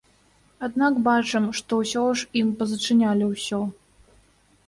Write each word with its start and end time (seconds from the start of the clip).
Аднак 0.67 0.95
бачым, 1.07 1.45
што 1.59 1.77
ўсё 1.81 2.03
ж 2.21 2.29
ім 2.41 2.47
пазачынялі 2.61 3.25
ўсё. 3.35 3.59